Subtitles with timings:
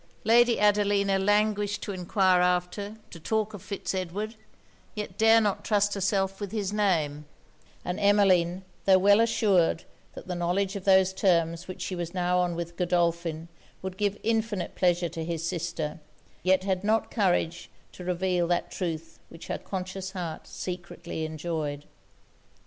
[0.23, 4.33] Lady Adelina languished to enquire after, to talk of Fitz Edward,
[4.95, 7.25] yet dared not trust herself with his name;
[7.85, 9.83] and Emmeline, tho' well assured
[10.15, 13.47] that the knowledge of those terms which she was now on with Godolphin
[13.83, 15.99] would give infinite pleasure to his sister,
[16.41, 21.85] yet had not courage to reveal that truth which her conscious heart secretly enjoyed.